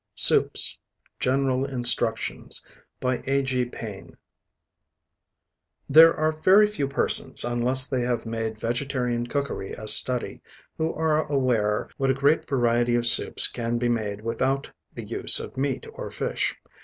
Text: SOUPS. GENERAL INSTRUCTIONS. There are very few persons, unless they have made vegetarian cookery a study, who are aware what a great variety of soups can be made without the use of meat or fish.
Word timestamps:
SOUPS. 0.15 0.79
GENERAL 1.19 1.63
INSTRUCTIONS. 1.65 2.65
There 2.99 3.23
are 6.15 6.31
very 6.41 6.65
few 6.65 6.87
persons, 6.87 7.45
unless 7.45 7.85
they 7.85 8.01
have 8.01 8.25
made 8.25 8.59
vegetarian 8.59 9.27
cookery 9.27 9.73
a 9.73 9.87
study, 9.87 10.41
who 10.79 10.91
are 10.95 11.31
aware 11.31 11.87
what 11.97 12.09
a 12.09 12.15
great 12.15 12.49
variety 12.49 12.95
of 12.95 13.05
soups 13.05 13.47
can 13.47 13.77
be 13.77 13.89
made 13.89 14.21
without 14.21 14.71
the 14.91 15.03
use 15.03 15.39
of 15.39 15.55
meat 15.55 15.85
or 15.93 16.09
fish. 16.09 16.55